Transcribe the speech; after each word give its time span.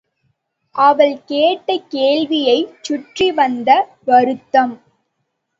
அவள் 0.75 1.23
கேட்ட 1.23 1.77
கேள்வியைச் 1.89 2.73
சுற்றி 2.81 3.31
வந்த 3.31 3.69
வருத்தம். 4.05 4.75